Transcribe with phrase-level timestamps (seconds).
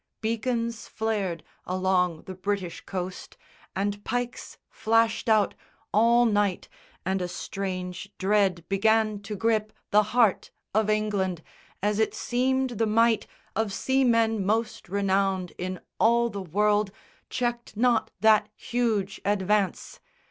[0.19, 3.37] Beacons flared Along the British coast,
[3.75, 5.53] and pikes flashed out
[5.93, 6.67] All night,
[7.05, 11.43] and a strange dread began to grip The heart of England,
[11.83, 16.89] as it seemed the might Of seamen most renowned in all the world
[17.29, 19.99] Checked not that huge advance.